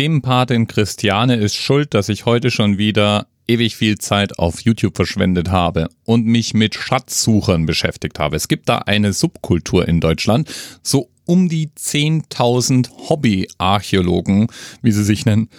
Themenpatin 0.00 0.66
Christiane 0.66 1.36
ist 1.36 1.56
schuld, 1.56 1.92
dass 1.92 2.08
ich 2.08 2.24
heute 2.24 2.50
schon 2.50 2.78
wieder 2.78 3.26
ewig 3.46 3.76
viel 3.76 3.98
Zeit 3.98 4.38
auf 4.38 4.62
YouTube 4.62 4.96
verschwendet 4.96 5.50
habe 5.50 5.90
und 6.06 6.24
mich 6.24 6.54
mit 6.54 6.74
Schatzsuchern 6.74 7.66
beschäftigt 7.66 8.18
habe. 8.18 8.36
Es 8.36 8.48
gibt 8.48 8.70
da 8.70 8.78
eine 8.78 9.12
Subkultur 9.12 9.86
in 9.86 10.00
Deutschland, 10.00 10.50
so 10.82 11.10
um 11.26 11.50
die 11.50 11.68
10.000 11.68 13.10
Hobbyarchäologen, 13.10 14.46
wie 14.80 14.90
sie 14.90 15.04
sich 15.04 15.26
nennen, 15.26 15.50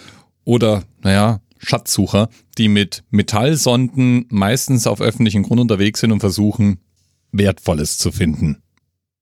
oder, 0.42 0.82
naja, 1.04 1.40
Schatzsucher, 1.58 2.28
die 2.58 2.66
mit 2.66 3.04
Metallsonden 3.10 4.26
meistens 4.28 4.88
auf 4.88 5.00
öffentlichen 5.00 5.44
Grund 5.44 5.60
unterwegs 5.60 6.00
sind 6.00 6.10
und 6.10 6.18
versuchen, 6.18 6.80
Wertvolles 7.30 7.96
zu 7.96 8.10
finden. 8.10 8.60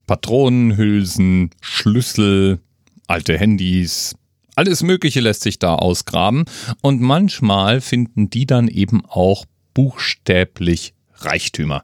Patronenhülsen, 0.06 1.50
Schlüssel, 1.60 2.60
alte 3.06 3.36
Handys, 3.36 4.14
alles 4.60 4.82
Mögliche 4.82 5.20
lässt 5.20 5.40
sich 5.40 5.58
da 5.58 5.74
ausgraben 5.74 6.44
und 6.82 7.00
manchmal 7.00 7.80
finden 7.80 8.28
die 8.28 8.44
dann 8.44 8.68
eben 8.68 9.06
auch 9.06 9.46
buchstäblich 9.72 10.92
Reichtümer. 11.14 11.82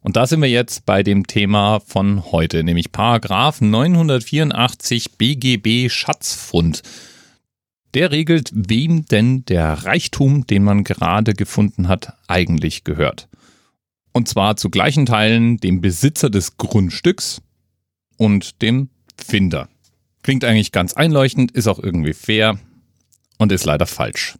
Und 0.00 0.16
da 0.16 0.26
sind 0.26 0.42
wir 0.42 0.50
jetzt 0.50 0.86
bei 0.86 1.04
dem 1.04 1.28
Thema 1.28 1.78
von 1.78 2.32
heute, 2.32 2.64
nämlich 2.64 2.90
Paragraph 2.90 3.60
984 3.60 5.18
BGB 5.18 5.88
Schatzfund. 5.88 6.82
Der 7.94 8.10
regelt, 8.10 8.50
wem 8.54 9.04
denn 9.06 9.44
der 9.44 9.84
Reichtum, 9.84 10.48
den 10.48 10.64
man 10.64 10.82
gerade 10.82 11.34
gefunden 11.34 11.86
hat, 11.86 12.14
eigentlich 12.26 12.82
gehört. 12.82 13.28
Und 14.10 14.26
zwar 14.26 14.56
zu 14.56 14.68
gleichen 14.68 15.06
Teilen 15.06 15.58
dem 15.58 15.80
Besitzer 15.80 16.28
des 16.28 16.56
Grundstücks 16.56 17.40
und 18.16 18.62
dem 18.62 18.88
Finder. 19.16 19.68
Klingt 20.22 20.44
eigentlich 20.44 20.72
ganz 20.72 20.94
einleuchtend, 20.94 21.52
ist 21.52 21.66
auch 21.66 21.78
irgendwie 21.78 22.12
fair 22.12 22.58
und 23.38 23.52
ist 23.52 23.64
leider 23.64 23.86
falsch. 23.86 24.36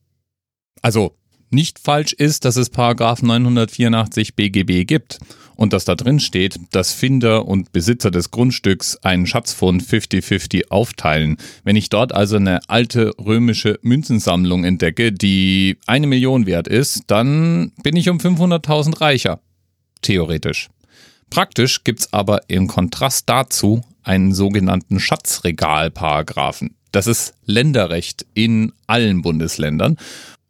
Also 0.83 1.17
nicht 1.51 1.79
falsch 1.79 2.13
ist, 2.13 2.45
dass 2.45 2.57
es 2.57 2.71
Paragraph 2.71 3.23
984 3.23 4.37
BGB 4.37 4.85
gibt 4.87 5.19
und 5.57 5.73
dass 5.73 5.85
da 5.85 5.95
drin 5.95 6.21
steht, 6.21 6.61
dass 6.71 6.93
Finder 6.93 7.47
und 7.47 7.73
Besitzer 7.73 8.11
des 8.11 8.31
Grundstücks 8.31 8.97
einen 8.99 9.27
Schatzfonds 9.27 9.85
50-50 9.87 10.71
aufteilen. 10.71 11.39
Wenn 11.65 11.77
ich 11.77 11.89
dort 11.89 12.15
also 12.15 12.37
eine 12.37 12.61
alte 12.69 13.13
römische 13.19 13.79
Münzensammlung 13.83 14.65
entdecke, 14.65 15.13
die 15.13 15.77
eine 15.87 16.07
Million 16.07 16.47
wert 16.47 16.69
ist, 16.69 17.03
dann 17.09 17.73
bin 17.83 17.97
ich 17.97 18.09
um 18.09 18.19
500.000 18.19 19.01
reicher. 19.01 19.41
Theoretisch. 20.03 20.69
Praktisch 21.31 21.85
gibt's 21.85 22.13
aber 22.13 22.43
im 22.49 22.69
Kontrast 22.69 23.29
dazu 23.29 23.83
einen 24.03 24.33
sogenannten 24.33 25.01
Schatzregalparagraphen. 25.01 26.77
Das 26.93 27.07
ist 27.07 27.35
Länderrecht 27.45 28.27
in 28.35 28.73
allen 28.87 29.23
Bundesländern. 29.23 29.97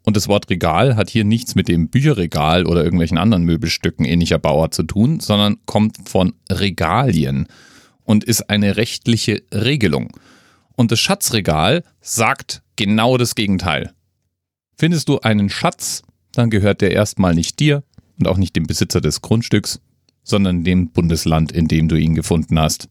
Und 0.02 0.16
das 0.16 0.28
Wort 0.28 0.48
Regal 0.48 0.96
hat 0.96 1.10
hier 1.10 1.24
nichts 1.24 1.54
mit 1.54 1.68
dem 1.68 1.88
Bücherregal 1.88 2.66
oder 2.66 2.82
irgendwelchen 2.82 3.18
anderen 3.18 3.44
Möbelstücken 3.44 4.06
ähnlicher 4.06 4.38
Bauer 4.38 4.70
zu 4.70 4.82
tun, 4.82 5.20
sondern 5.20 5.58
kommt 5.66 6.08
von 6.08 6.32
Regalien 6.50 7.46
und 8.04 8.24
ist 8.24 8.48
eine 8.48 8.76
rechtliche 8.76 9.42
Regelung. 9.52 10.16
Und 10.74 10.90
das 10.90 11.00
Schatzregal 11.00 11.84
sagt 12.00 12.62
genau 12.76 13.18
das 13.18 13.34
Gegenteil. 13.34 13.92
Findest 14.76 15.10
du 15.10 15.20
einen 15.20 15.50
Schatz, 15.50 16.02
dann 16.32 16.48
gehört 16.48 16.80
der 16.80 16.92
erstmal 16.92 17.34
nicht 17.34 17.60
dir 17.60 17.82
und 18.18 18.26
auch 18.26 18.38
nicht 18.38 18.56
dem 18.56 18.66
Besitzer 18.66 19.02
des 19.02 19.20
Grundstücks, 19.20 19.80
sondern 20.22 20.64
dem 20.64 20.90
Bundesland, 20.90 21.52
in 21.52 21.68
dem 21.68 21.88
du 21.88 21.96
ihn 21.96 22.14
gefunden 22.14 22.58
hast. 22.58 22.88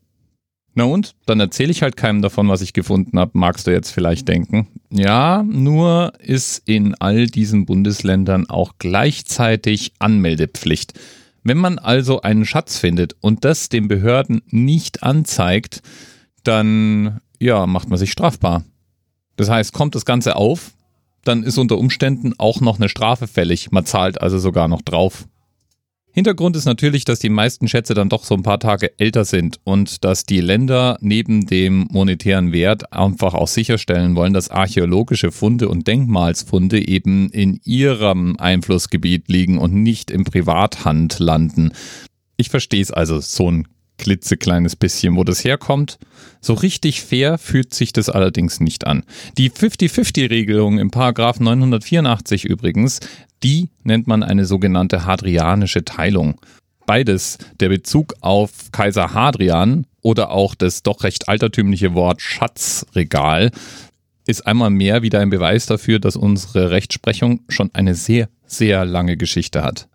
Na 0.80 0.86
und? 0.86 1.14
Dann 1.26 1.42
erzähle 1.42 1.72
ich 1.72 1.82
halt 1.82 1.98
keinem 1.98 2.22
davon, 2.22 2.48
was 2.48 2.62
ich 2.62 2.72
gefunden 2.72 3.20
habe, 3.20 3.32
magst 3.34 3.68
du 3.68 3.72
jetzt 3.72 3.92
vielleicht 3.92 4.30
denken. 4.30 4.70
Ja, 4.90 5.44
nur 5.44 6.14
ist 6.20 6.62
in 6.70 6.96
all 6.96 7.28
diesen 7.28 7.66
Bundesländern 7.66 8.50
auch 8.50 8.76
gleichzeitig 8.80 9.92
Anmeldepflicht. 10.00 10.98
Wenn 11.44 11.58
man 11.58 11.80
also 11.80 12.22
einen 12.22 12.46
Schatz 12.46 12.78
findet 12.78 13.18
und 13.20 13.44
das 13.44 13.68
den 13.68 13.90
Behörden 13.90 14.42
nicht 14.52 15.04
anzeigt, 15.04 15.82
dann 16.46 17.20
ja, 17.42 17.68
macht 17.68 17.90
man 17.90 18.00
sich 18.00 18.14
strafbar. 18.14 18.64
Das 19.36 19.50
heißt, 19.50 19.74
kommt 19.74 19.96
das 19.96 20.06
Ganze 20.06 20.38
auf, 20.38 20.72
dann 21.26 21.44
ist 21.44 21.58
unter 21.58 21.78
Umständen 21.78 22.36
auch 22.38 22.62
noch 22.62 22.78
eine 22.78 22.88
Strafe 22.88 23.28
fällig. 23.28 23.70
Man 23.74 23.86
zahlt 23.86 24.22
also 24.22 24.40
sogar 24.40 24.70
noch 24.70 24.82
drauf. 24.82 25.28
Hintergrund 26.12 26.56
ist 26.56 26.66
natürlich, 26.66 27.06
dass 27.06 27.20
die 27.20 27.30
meisten 27.30 27.68
Schätze 27.68 27.94
dann 27.94 28.10
doch 28.10 28.24
so 28.24 28.34
ein 28.34 28.42
paar 28.42 28.60
Tage 28.60 28.98
älter 29.00 29.26
sind 29.26 29.60
und 29.64 30.04
dass 30.04 30.26
die 30.26 30.42
Länder 30.42 30.98
neben 31.02 31.46
dem 31.46 31.88
monetären 31.92 32.52
Wert 32.52 32.92
einfach 32.92 33.36
auch 33.36 33.48
sicherstellen 33.48 34.16
wollen, 34.16 34.34
dass 34.34 34.50
archäologische 34.50 35.32
Funde 35.32 35.70
und 35.70 35.88
Denkmalsfunde 35.88 36.88
eben 36.88 37.30
in 37.30 37.62
ihrem 37.64 38.38
Einflussgebiet 38.38 39.28
liegen 39.28 39.60
und 39.60 39.74
nicht 39.74 40.10
im 40.10 40.24
Privathand 40.24 41.20
landen. 41.20 41.72
Ich 42.38 42.50
verstehe 42.50 42.82
es 42.82 42.92
also 42.92 43.20
so 43.20 43.52
ein 43.52 43.68
klitzekleines 44.00 44.76
bisschen, 44.76 45.16
wo 45.16 45.24
das 45.24 45.44
herkommt. 45.44 46.00
So 46.42 46.54
richtig 46.54 47.02
fair 47.02 47.38
fühlt 47.38 47.74
sich 47.74 47.94
das 47.94 48.10
allerdings 48.10 48.60
nicht 48.60 48.88
an. 48.88 49.04
Die 49.38 49.52
50-50-Regelung 49.52 50.80
im 50.80 50.90
Paragraph 50.90 51.40
984 51.40 52.46
übrigens, 52.46 53.00
die 53.44 53.70
nennt 53.84 54.08
man 54.08 54.24
eine 54.24 54.46
sogenannte 54.46 55.06
hadrianische 55.06 55.86
Teilung. 55.86 56.40
Beides, 56.86 57.38
der 57.60 57.70
Bezug 57.70 58.16
auf 58.22 58.72
Kaiser 58.72 59.14
Hadrian 59.14 59.86
oder 60.02 60.32
auch 60.32 60.56
das 60.56 60.82
doch 60.82 61.04
recht 61.04 61.30
altertümliche 61.30 61.94
Wort 61.94 62.22
Schatzregal, 62.22 63.52
ist 64.26 64.48
einmal 64.48 64.70
mehr 64.70 65.02
wieder 65.02 65.20
ein 65.20 65.30
Beweis 65.30 65.66
dafür, 65.66 66.00
dass 66.00 66.16
unsere 66.16 66.72
Rechtsprechung 66.72 67.42
schon 67.50 67.70
eine 67.74 67.96
sehr, 67.96 68.30
sehr 68.46 68.86
lange 68.86 69.18
Geschichte 69.18 69.64
hat. 69.64 69.88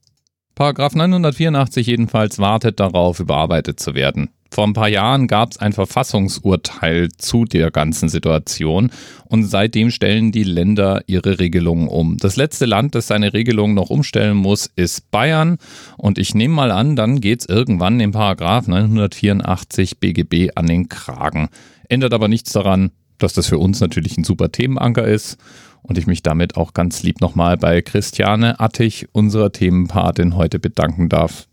Paragraph 0.54 0.94
984 0.94 1.84
jedenfalls 1.86 2.38
wartet 2.38 2.78
darauf, 2.78 3.18
überarbeitet 3.18 3.80
zu 3.80 3.94
werden. 3.94 4.30
Vor 4.52 4.68
ein 4.68 4.72
paar 4.72 4.88
Jahren 4.88 5.26
gab 5.26 5.50
es 5.50 5.58
ein 5.58 5.72
Verfassungsurteil 5.72 7.08
zu 7.18 7.44
der 7.44 7.72
ganzen 7.72 8.08
Situation 8.08 8.92
und 9.24 9.42
seitdem 9.42 9.90
stellen 9.90 10.30
die 10.30 10.44
Länder 10.44 11.02
ihre 11.08 11.40
Regelungen 11.40 11.88
um. 11.88 12.18
Das 12.18 12.36
letzte 12.36 12.66
Land, 12.66 12.94
das 12.94 13.08
seine 13.08 13.32
Regelungen 13.32 13.74
noch 13.74 13.90
umstellen 13.90 14.36
muss, 14.36 14.70
ist 14.76 15.10
Bayern 15.10 15.58
und 15.96 16.18
ich 16.18 16.36
nehme 16.36 16.54
mal 16.54 16.70
an, 16.70 16.94
dann 16.94 17.20
geht 17.20 17.40
es 17.40 17.48
irgendwann 17.48 17.98
im 17.98 18.12
Paragraph 18.12 18.68
984 18.68 19.98
BGB 19.98 20.50
an 20.54 20.66
den 20.66 20.88
Kragen. 20.88 21.48
Ändert 21.88 22.14
aber 22.14 22.28
nichts 22.28 22.52
daran, 22.52 22.92
dass 23.18 23.32
das 23.32 23.46
für 23.46 23.58
uns 23.58 23.80
natürlich 23.80 24.16
ein 24.16 24.24
super 24.24 24.50
Themenanker 24.50 25.04
ist 25.04 25.38
und 25.82 25.98
ich 25.98 26.06
mich 26.06 26.22
damit 26.22 26.56
auch 26.56 26.72
ganz 26.72 27.02
lieb 27.02 27.20
nochmal 27.20 27.56
bei 27.56 27.82
Christiane 27.82 28.58
Attich, 28.58 29.08
unserer 29.12 29.52
Themenpatin, 29.52 30.36
heute 30.36 30.58
bedanken 30.58 31.08
darf. 31.08 31.46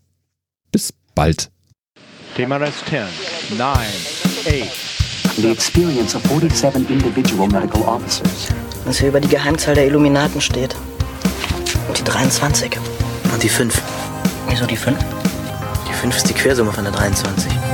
Bis 0.72 0.94
bald. 1.14 1.50
Thema 2.34 2.56
Rest 2.56 2.84
10, 2.88 3.02
9, 3.58 3.76
8. 4.46 4.92
The 5.36 5.50
experience 5.50 6.14
of 6.14 6.22
47 6.24 6.90
individual 6.90 7.48
medical 7.48 7.82
officers. 7.82 8.48
Was 8.84 8.98
hier 8.98 9.08
über 9.08 9.20
die 9.20 9.28
Geheimzahl 9.28 9.74
der 9.74 9.86
Illuminaten 9.86 10.40
steht. 10.40 10.74
Und 11.88 11.98
die 11.98 12.04
23. 12.04 12.78
Und 13.32 13.42
die 13.42 13.48
5. 13.48 13.82
Wieso 14.48 14.66
die 14.66 14.76
5? 14.76 14.98
Die 15.88 15.92
5 15.92 16.16
ist 16.16 16.28
die 16.28 16.34
Quersumme 16.34 16.72
von 16.72 16.84
der 16.84 16.92
23. 16.92 17.71